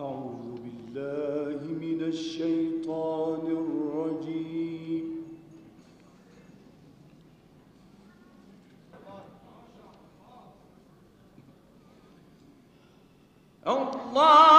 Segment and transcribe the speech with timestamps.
[0.00, 5.06] أعوذ بالله من الشيطان الرجيم.
[13.66, 14.49] الله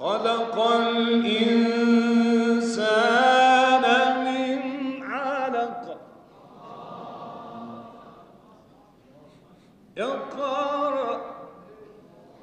[0.00, 1.74] خلق الإنسان
[4.24, 5.98] من علق.
[9.98, 11.20] اقرأ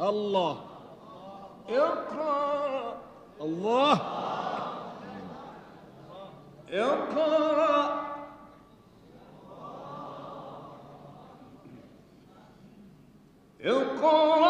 [0.00, 0.56] الله.
[1.68, 2.96] اقرأ
[3.40, 3.98] الله.
[6.72, 8.02] اقرأ
[13.64, 14.41] اقرأ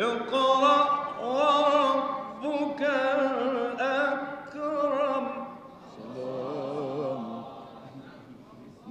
[0.00, 0.76] اقرأ
[1.24, 2.82] وربك
[3.80, 5.26] الأكرم.
[5.96, 7.24] سلام.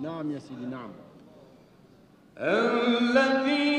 [0.02, 0.92] نعم يا سيدي نعم.
[2.38, 3.79] الذي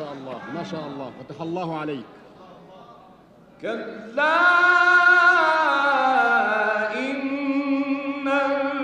[0.00, 1.12] شاء الله ما شاء الله.
[1.20, 2.04] فتح الله عليك.
[3.60, 4.36] كلا
[6.96, 7.20] إن
[8.24, 8.80] الله.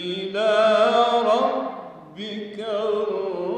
[0.00, 0.52] إلى
[1.26, 3.49] ربك الرجعى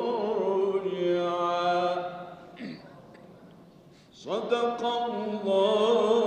[4.25, 6.22] صدق الله.